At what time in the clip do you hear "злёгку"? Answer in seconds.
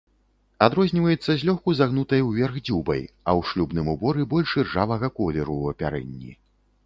1.41-1.73